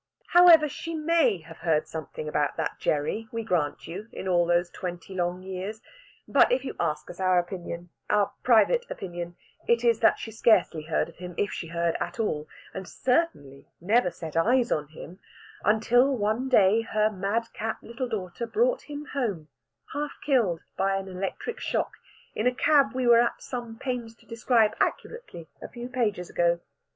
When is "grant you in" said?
3.43-4.27